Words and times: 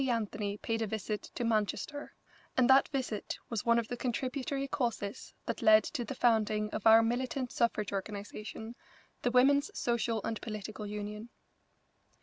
Anthony 0.09 0.57
paid 0.57 0.81
a 0.81 0.87
visit 0.87 1.21
to 1.35 1.43
Manchester, 1.43 2.15
and 2.57 2.67
that 2.67 2.87
visit 2.87 3.37
was 3.51 3.67
one 3.67 3.77
of 3.77 3.87
the 3.87 3.95
contributory 3.95 4.67
causes 4.67 5.35
that 5.45 5.61
led 5.61 5.83
to 5.83 6.03
the 6.03 6.15
founding 6.15 6.71
of 6.71 6.87
our 6.87 7.03
militant 7.03 7.51
suffrage 7.51 7.93
organisation, 7.93 8.73
the 9.21 9.29
Women's 9.29 9.69
Social 9.77 10.19
and 10.23 10.41
Political 10.41 10.87
Union. 10.87 11.29